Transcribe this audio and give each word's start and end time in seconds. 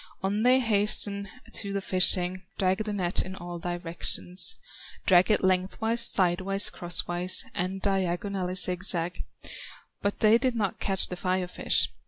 On 0.23 0.41
they 0.41 0.59
hasten 0.59 1.29
to 1.53 1.73
the 1.73 1.79
fishing, 1.79 2.41
Drag 2.57 2.85
the 2.85 2.91
net 2.91 3.21
in 3.23 3.35
all 3.35 3.59
directions, 3.59 4.57
Drag 5.05 5.29
it 5.29 5.43
lengthwise, 5.43 6.01
sidewise, 6.01 6.71
crosswise, 6.71 7.45
And 7.53 7.83
diagonally 7.83 8.55
zigzag; 8.55 9.23
But 10.01 10.21
they 10.21 10.39
did 10.39 10.55
not 10.55 10.79
catch 10.79 11.09
the 11.09 11.15
Fire 11.15 11.47
fish. 11.47 11.87